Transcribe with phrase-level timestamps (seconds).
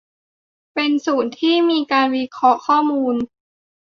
[0.73, 3.15] เป็นศูนย์ที่มีการวิเคราะห์ข้อมูล